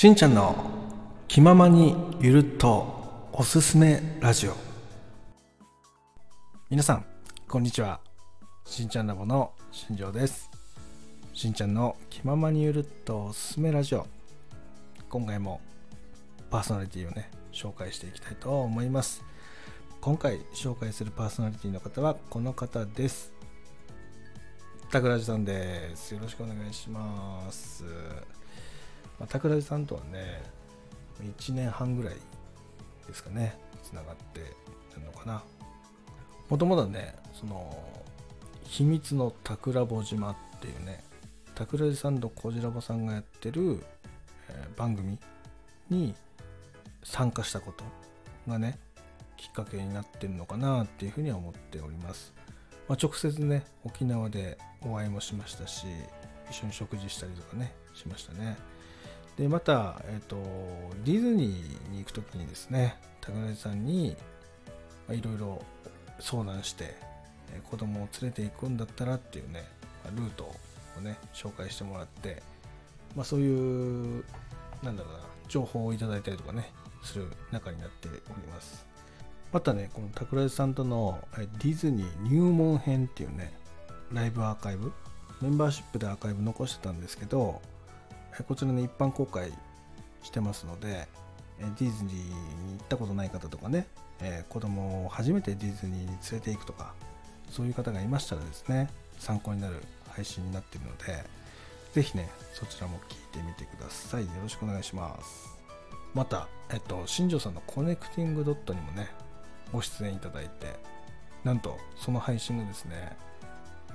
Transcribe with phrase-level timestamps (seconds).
[0.00, 0.56] しんちゃんの
[1.28, 4.54] 気ままにゆるっとおすすめラジオ。
[6.70, 7.04] 皆さん
[7.46, 8.00] こんにちは。
[8.64, 10.50] しんちゃんラボの新庄です。
[11.34, 14.06] しんちゃんの気ままにゆるっとおすすめラジオ。
[15.10, 15.60] 今回も
[16.48, 19.22] パーソナリティをね紹介していきたいと思います。
[20.00, 23.34] 今回紹介するパーソナリティの方はこの方です。
[24.90, 26.14] タクラジさんです。
[26.14, 27.84] よろしくお願いします。
[29.20, 30.42] まあ、桜地さんとはね
[31.22, 32.14] 1年半ぐらい
[33.06, 35.42] ですかねつながってるのかな。
[36.48, 37.72] もともとねその
[38.64, 41.04] 秘密の桜穂島っていうね
[41.56, 43.84] 桜地さんとこじらぼさんがやってる、
[44.48, 45.18] えー、番組
[45.90, 46.14] に
[47.04, 47.84] 参加したこと
[48.50, 48.78] がね
[49.36, 52.32] きっかけになってるのかなっていうふうには思っております、
[52.88, 55.86] まあ、直接ね沖縄でお会いもしましたし
[56.50, 58.56] 一緒に食事したりとかねしましたね。
[59.36, 60.36] でまた、えーと、
[61.04, 64.16] ディズニーに行く時にですね高梨さんに
[65.10, 65.62] いろいろ
[66.18, 66.94] 相談して、
[67.70, 69.64] 子供を連れて行くんだったらっていうね
[70.14, 70.52] ルート
[70.98, 72.42] をね紹介してもらって、
[73.16, 74.24] まあ、そういう
[74.82, 76.72] なんだろうな情報をいただいたりとかね
[77.02, 78.86] する中になっております。
[79.52, 83.52] またねこの桜井さんとのディズニー入門編っていうね
[84.12, 84.92] ライブアーカイブ
[85.40, 87.60] メンバーシップでアーカイブ残してたんですけど
[88.46, 89.52] こちらの一般公開
[90.22, 91.08] してますので、
[91.58, 93.86] ディズニーに行ったことない方とかね、
[94.20, 96.94] え子供を初めてディズニーに連れて行くとか、
[97.50, 101.24] そういう方がいましたらですね、参考になる配信になっているので、
[101.92, 104.24] ぜひね、そちらも聞いてみてください。
[104.24, 105.58] よろしくお願いします。
[106.14, 109.08] また、えっと、新庄さんのコネクティングドットにもね、
[109.72, 110.78] ご出演いただいて、
[111.44, 113.16] なんと、その配信がですね、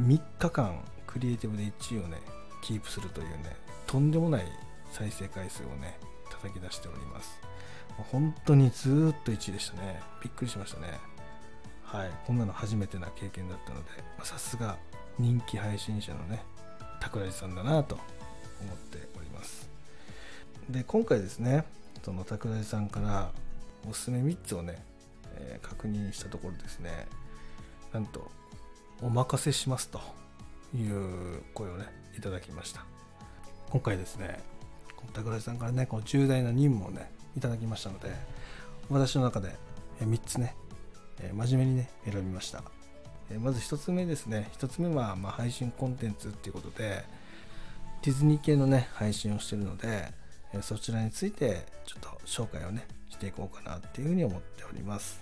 [0.00, 2.18] 3日間クリエイティブで1位をね、
[2.64, 3.54] キープするというね、
[3.86, 4.44] とんでもない
[4.90, 5.98] 再生回数をね、
[6.30, 7.38] 叩き出しております。
[8.10, 10.00] 本当にずっと1位でしたね。
[10.22, 10.98] びっくりしましたね。
[11.84, 12.10] はい。
[12.26, 13.90] こんなの初めてな経験だったので、
[14.22, 14.78] さすが
[15.18, 16.42] 人気配信者のね、
[17.02, 17.96] 桜井さんだなと
[18.62, 19.68] 思っております。
[20.70, 21.66] で、今回ですね、
[22.02, 23.30] その桜井さんから
[23.86, 24.82] おすすめ3つをね、
[25.36, 27.08] えー、確認したところですね、
[27.92, 28.30] なんと、
[29.02, 30.00] お任せしますと
[30.74, 32.84] いう声をね、いただきました。
[33.74, 34.38] 今回ですね
[35.14, 38.12] 桜井さんからねこう重大な任務をねいただきましたので
[38.88, 39.56] 私の中で
[40.00, 40.54] 3つね
[41.32, 42.62] 真面目にね選びました
[43.40, 47.04] まず1つ目ですね1つ目はま配信コンテンツっていうことで
[48.02, 50.12] ディズニー系のね配信をしてるので
[50.60, 55.20] そちらについてちょっと紹介をねしていこうかなっていうふうに思っております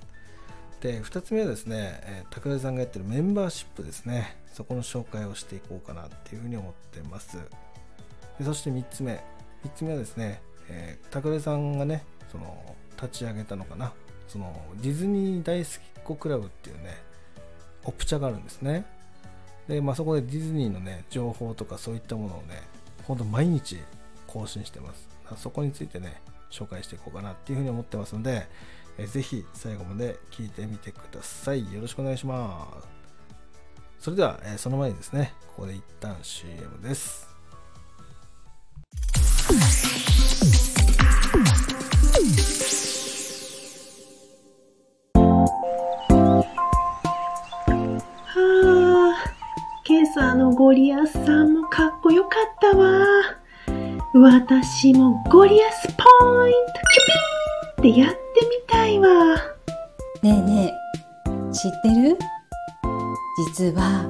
[0.82, 4.37] で2つ目はですね桜井さんがやってるメンバーシップですね。
[4.53, 7.38] そこの紹介をしていこうかなっていうふうに思ってます。
[8.38, 9.12] でそして3つ目。
[9.65, 13.93] 3つ目はですね、えー、さんがねその立ち上げたのかな。
[14.26, 16.97] そのディズニー大好きっ子クラブっていうね
[17.84, 18.84] オプチャがあるんですね。
[19.69, 22.60] で、まあ、そこでディズニーのね情報とかそういったものをね
[23.04, 23.78] ほんと毎日
[24.26, 25.09] 更新してます。
[25.37, 26.20] そこについてね
[26.50, 28.49] 紹介していこうかなっていうふうに思ってますので、
[28.98, 31.72] ぜひ最後まで聞いてみてください。
[31.72, 32.88] よろしくお願いします。
[33.98, 37.28] それでは、その前にですねここで一旦 CM です。
[48.25, 49.32] はあ
[49.86, 53.06] 今朝のゴリアスさんもかっこよかったわ。
[54.14, 56.72] 私もゴリアスポイント
[57.78, 58.81] キュピーってやってみたい。
[59.02, 59.36] わ。
[60.22, 60.74] ねえね
[61.26, 62.16] え、知ってる？
[63.48, 64.08] 実は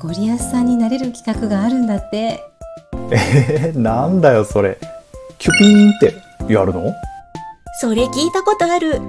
[0.00, 2.40] ゴリアスさんになれる企画があるんだって。
[3.10, 4.78] えー、なんだよそれ。
[5.38, 6.14] キュピーンって
[6.52, 6.92] やるの？
[7.80, 9.00] それ聞いたことある。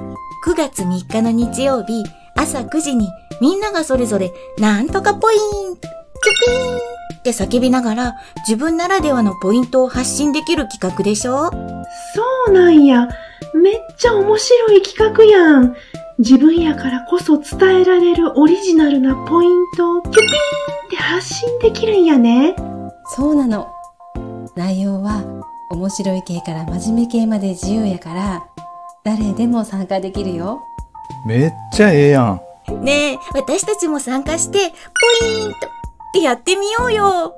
[0.45, 2.03] 9月3日の日曜日、
[2.35, 3.09] 朝9時に
[3.41, 5.39] みんながそれぞれなんとかポイン
[5.75, 6.77] ト、キュピーン
[7.19, 8.15] って叫びながら
[8.47, 11.49] 自分ならではのポイントを発信できる企画でしょ？
[12.15, 13.07] そうなんや。
[13.53, 15.75] めっちゃ面白い企画やん。
[16.19, 19.97] 自分やからこそ伝えられるオリジナルなポイント。
[19.97, 22.55] をキュピーンって発信できるんやね。
[23.15, 23.67] そうなの。
[24.55, 25.23] 内容は
[25.69, 28.43] 面白い系から真面目系まで自由やから
[29.03, 30.61] 誰でも参加できるよ。
[31.25, 32.41] めっちゃええやん。
[32.83, 34.57] ねえ私たちも参加して
[35.21, 35.69] ポイントっ
[36.13, 37.35] てやってみようよ。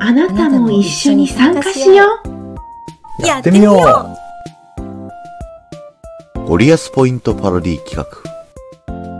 [0.00, 3.26] あなたも一緒に参加しよう。
[3.26, 4.25] やってみよう
[6.46, 8.06] ゴリアスポイントパロディ企画。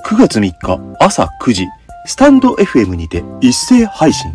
[0.08, 1.66] 9月3日朝9時
[2.06, 4.30] スタンド FM にて一斉配信。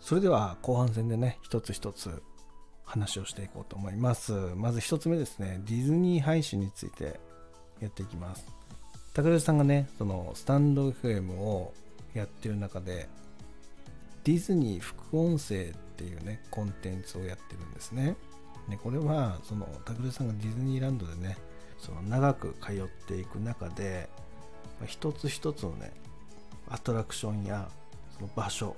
[0.00, 2.22] それでは後半戦でね一つ一つ
[2.94, 4.32] 話をしていこうと思います。
[4.54, 5.60] まず一つ目ですね。
[5.66, 7.18] ディズニー配信について
[7.80, 8.46] やっていきます。
[9.12, 11.72] 高田さんがねそのスタンド FM を
[12.14, 13.08] やってる中で
[14.22, 18.16] ディズニー副音声っていうねコンテンツをやってるんですね。
[18.68, 21.36] でこれはその拓郎さんがディズニーランドでね
[21.78, 24.08] その長く通っていく中で
[24.78, 25.92] まあ一つ一つのね
[26.68, 27.68] アトラクションや
[28.16, 28.76] その場所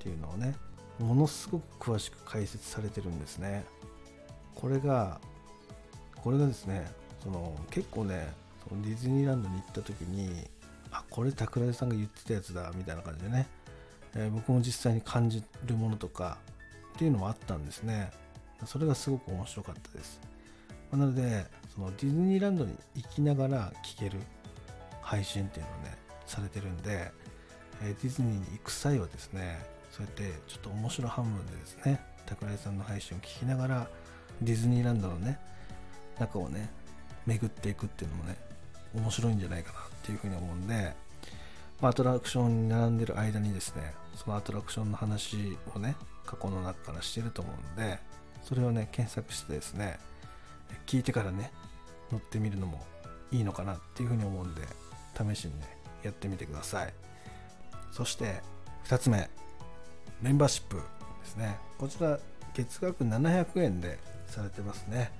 [0.00, 0.54] っていうのをね
[0.98, 3.64] ものすごく詳しく解説されてるんですね。
[4.54, 5.20] これが
[6.22, 6.90] これがですね
[7.22, 8.32] その結構ね
[8.68, 10.46] そのディズニーランドに行った時に
[10.90, 13.46] あこれ桜井さんが言ってたやつだみたいな感じでね、
[14.14, 16.38] えー僕も実際に感じるものとか
[16.94, 18.10] っていうのもあったんですね。
[18.66, 20.20] それがすごく面白かったです。
[20.90, 24.18] なのでそのディズニーランドに行きながら聞ける
[25.00, 25.96] 配信っていうのをね
[26.26, 27.12] されてるんで、
[27.82, 33.88] えーディズニーに行く際はですねそうやってちょっと面白半分でですね桜井さんの配信を聞きながら
[34.40, 35.38] ディズニーランドのね
[36.20, 36.70] 中をね
[37.26, 38.36] 巡っていくっていうのもね
[38.94, 40.94] 面白いんじゃないかなっていうふうに思うんで、
[41.82, 47.98] アトラクションに並んでる間にですねそのアトラクションの話をね過去の中からしてると思うんで
[48.44, 49.98] それをね検索してですね
[50.86, 51.50] 聞いてからね
[52.10, 52.84] 乗ってみるのも
[53.30, 54.62] いいのかなっていうふうに思うんで
[55.16, 55.66] 試しにね
[56.02, 56.94] やってみてください。
[57.90, 58.40] そして
[58.86, 59.28] 2つ目。
[60.22, 60.82] メンバーシップで
[61.24, 61.58] すね。
[61.78, 62.18] こちら
[62.54, 65.12] 月額700円でされてますね。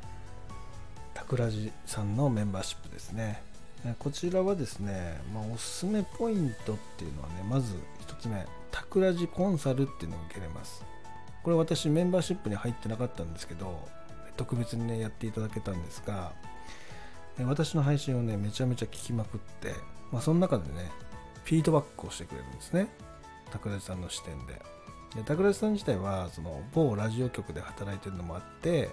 [1.15, 3.43] タクラジさんのメンバーシップですね。
[4.00, 7.75] こちらはですね、まあ、おすすめポイントっていうのはねまず
[8.09, 10.85] 1つ目タクラジコンサルっていうのを受けれます。
[11.45, 13.89] これ私メンバーシップに入ってなかったんですけど
[14.37, 16.33] 特別にねやっていただけたんですが
[17.39, 19.73] 私の配信をねめちゃめちゃ聞きまくって、
[20.11, 20.91] まあ、その中でね
[21.45, 22.89] フィードバックをしてくれるんですね。
[23.53, 24.78] 桜井さんの視点で。
[25.15, 28.91] で桜井さん自体はその某ラジオ局で働いてるのもあって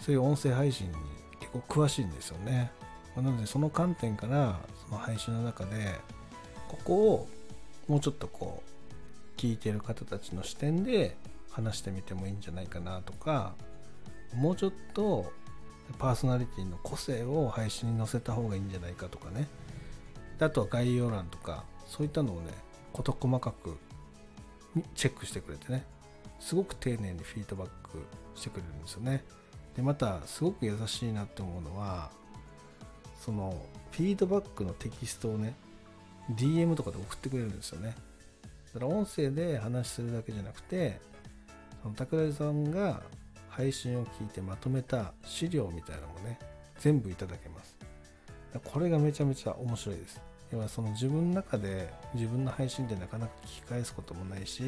[0.00, 0.96] そういう音声配信に
[1.40, 2.72] 結構詳しいんですよね。
[3.14, 5.94] まあなのでその観点からその配信の中で
[6.68, 7.28] ここを
[7.88, 11.16] もうちょっとこう聞いてる方たちの視点で
[11.50, 13.54] 話してみてもいいんじゃないかなとか
[14.34, 15.30] もうちょっと
[15.98, 19.46] パーソナリティの個性を配信に載せた方がいいんじゃないかとかね。
[20.40, 22.52] あとは概要欄とかそういったのをね
[22.92, 23.78] 事細かく
[24.94, 25.84] チェックしてくれてね。
[26.40, 28.04] すごく丁寧にフィードバック
[28.34, 29.24] してくれるんですよね。
[29.76, 32.10] でまたすごく優しいなって思うのは
[33.18, 33.54] その
[33.90, 35.54] フィードバックのテキストをね
[36.32, 37.94] DM とかで送ってくれるんですよね。
[38.74, 41.00] だから音声で話するだけじゃなくて
[41.82, 43.02] その桜井さんが
[43.48, 46.38] 配信を聞いてまとめた資料みたいなのもね
[46.78, 47.76] 全部いただけます。
[48.64, 50.20] これがめちゃめちゃ面白いです。
[50.52, 54.62] 要はその自分の中で自分の配信でなかなか聞き返すこともないし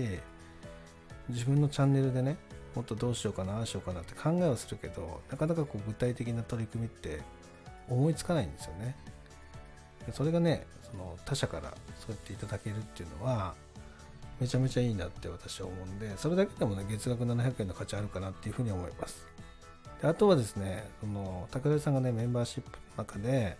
[1.28, 2.36] 自分のチャンネルでね
[2.74, 7.20] もっとどうしようかなああしようかなって考えはするけどなかなかこう具体的な取り組みって
[7.88, 8.96] 思いつかないんですよね。
[10.12, 13.54] それがねその他者からそうやっていただけるっていうのは
[14.40, 19.26] めちゃめちゃいいなって私は思うんでそれだけでもね月額700円の価値あるかなっていうふうに思います。
[20.02, 23.56] であとはですねその高田さんがねメンバーシップの中で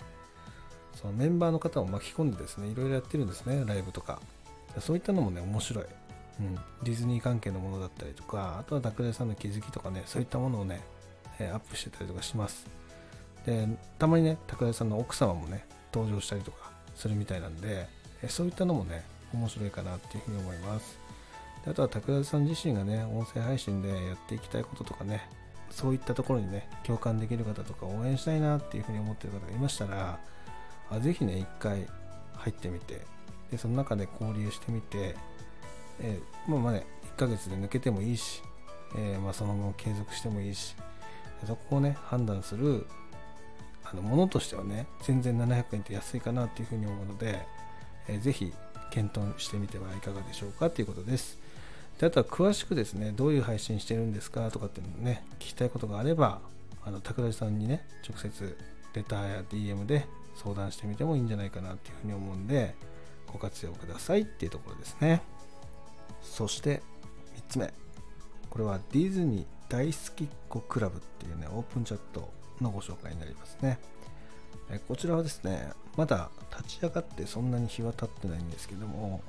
[0.94, 4.20] そのメンバーの方を巻き込んでですねいろいろやってるんですねライブとか。
[4.80, 5.84] そういったのもね面白い、
[6.40, 10.80] うん、ディズニー関係のものだったりとかあとは桜井さんの気づきとかねそういったものをね
[11.38, 12.66] えアップしてたりとかします。
[13.46, 17.86] でたまにね高田さんの奥様もね登場したりとかするみたいなんで
[18.22, 20.98] えそういったのもね面白いかなっていうふうに思います。
[21.64, 25.28] であとは桜田さん自身がね音声配信でやっていきたいこととかね
[25.70, 30.18] そういったところにね共感できる方とか応援したいなっていうふうに思ってる方がいましたら
[30.91, 31.87] あぜひね一回
[32.37, 33.14] 入ってみて。
[33.50, 35.14] でその中で交流してみて、
[36.00, 36.87] えーまあまあね
[37.17, 38.43] 1ヶ月で抜けてもいいし、
[38.97, 40.75] えーまあ、そのまま継続してもいいし
[41.47, 42.87] そこをね判断する
[43.85, 47.47] あのものとしてはね全然700円って安いかなっていうふうに思うので、
[48.09, 48.53] えーぜひ
[48.91, 51.38] 検討してみてはいかがでしょうかということです。
[51.99, 56.41] であとは詳しくですねどういう配信してるんですかとかっていうのね聞きたいことがあれば
[56.85, 58.57] あの桜井さんにね直接
[58.95, 62.75] レターや DM で相談してみてもいいんじゃないかなっていうふうに思うんで
[63.33, 65.23] ご活用くださいっていうところですね。
[66.23, 66.83] そして
[67.37, 67.73] 3つ目。
[68.50, 73.79] これはディズニー大好きっ子クラブっていうねオープンチャットのご紹介になりますね。
[74.71, 79.23] えこちらはですねまだ立ち上がってそんなに日は経ってないんですけども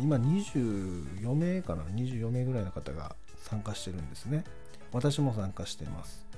[0.00, 4.44] 今24名かな？24名ぐらいの方が参加してるんですね。
[4.92, 6.31] 私も参加しています。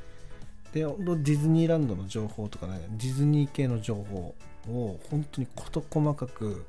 [0.75, 4.35] でディズニーランドの情報とかねディズニー系の情報
[4.69, 6.67] を本当に事細かく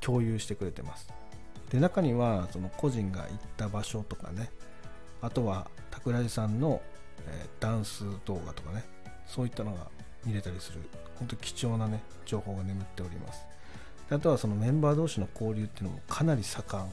[0.00, 1.12] 共有してくれてます。
[1.70, 4.48] で中にはその個人が行った場所とかね
[5.20, 6.82] あとは桜井さんの、
[7.26, 8.84] えダンス動画とかね
[9.26, 9.88] そういったのが
[10.24, 10.80] 見れたりする
[11.18, 13.46] 本当貴重なね情報が眠っております。
[14.08, 16.88] であとはそのメンバー同士の交流っていうのもかなり盛ん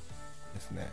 [0.54, 0.90] ですね。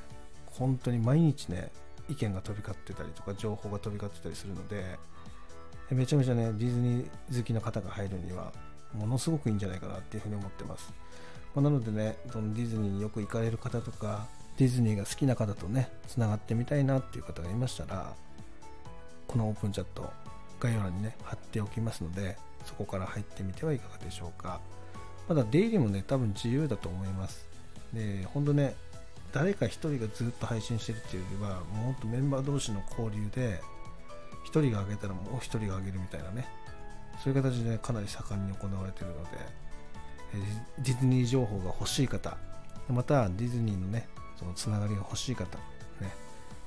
[0.47, 1.71] 本当に毎日ね
[2.09, 4.99] 意見が飛び交ってたりとか情報が飛び交ってたりするので
[5.91, 8.53] めちゃめちゃねディズニー好きの方が入るには
[8.95, 10.93] ものすごくいいんじゃないかなっていうふうに思ってます、
[11.55, 14.27] まあなのでねそのディズニーによく行かれる方とか
[14.57, 18.15] ディズニーが好きな方とねつながってみたいなっていう方がいましたら
[19.27, 20.11] このオープンチャット
[20.59, 24.61] 概要欄にね貼っておきますのでそこから入ってみてはいかがでしょうか。
[25.29, 27.47] まだ出入りもね多分自由だと思います。
[27.93, 28.75] でほんとね
[29.33, 33.61] 誰か一人がずっと配信してるっていうよりはもうほんとメンバー同士の交流で
[34.45, 36.49] 一人が上げたらもう一人が上げるみたいなね。
[37.23, 39.31] そういう形で、かなり盛んに行われているので
[40.79, 42.37] ディズニー情報が欲しい方
[42.89, 45.59] またディズニーのねそのつながりが欲しい方
[46.01, 46.15] ね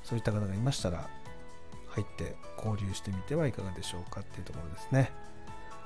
[0.02, 1.08] そういった方がいましたら
[1.88, 5.10] 入って交流してみてはいかがでしょうかっていうところですね。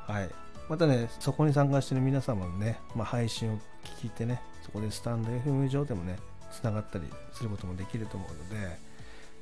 [0.07, 0.31] はい。
[0.69, 3.59] またねそこに参加してる皆様のね、まあ、配信を
[4.01, 6.19] 聞いてねそこでスタンド FM 上でもね
[6.51, 8.79] つながったりすることもできると思うので、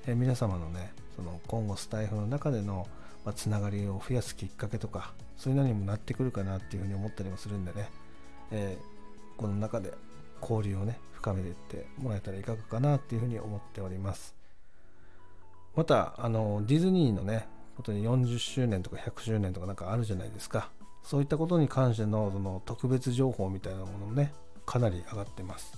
[0.06, 2.86] え皆様のねその今後スタイフの中での、
[3.24, 7.90] ま、つながりを増やすきっかけとかそういうのにもなってくるかなっていうふうに思ったりもするんでね、
[8.50, 8.94] えー
[9.36, 9.92] この中で
[10.40, 14.34] 交流をね深めていってもらえたらいかがかなっていうふうに思っております。
[15.74, 20.70] またあのディズニーのねことに40周年とか100周年とかなんかあるじゃないですか。
[21.02, 24.32] そういったことに関してのその特別情報みたいなものもね
[24.64, 25.74] かなり上がってます、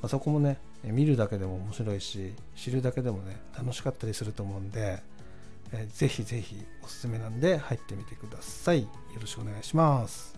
[0.00, 0.56] まあ、そこもね
[0.92, 5.02] 見るだけでも面白いし知るだけでもね楽しかったりすると思うんで、
[5.72, 8.82] えーぜひぜひおすすめなんで入ってみてください。
[8.82, 8.88] よ
[9.20, 10.34] ろしくお願いします。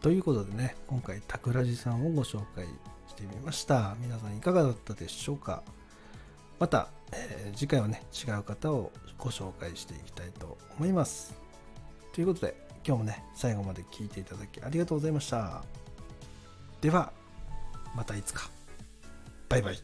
[0.00, 2.64] ということでね今回タクラジさんをご紹介
[3.08, 3.96] してみました。
[4.00, 5.62] 皆さんいかがだったでしょうか？
[6.58, 11.34] また、えー次回はね違う方をご紹介していきたいと思います。
[12.14, 15.62] ということで今日もね最後まで聞いていただきありがとうございました。
[16.80, 17.12] では
[17.94, 18.48] またいつか。
[19.50, 19.78] バイバイ。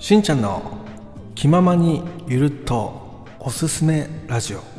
[0.00, 0.60] しんちゃんの
[1.36, 4.69] 気ままにゆるっとおすすめラジオ。